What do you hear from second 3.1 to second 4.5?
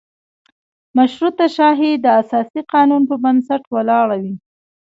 بنسټ ولاړه وي.